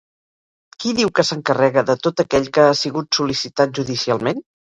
[0.83, 4.43] Qui diu que s'encarrega de tot aquell que ha sigut sol·licitat judicialment?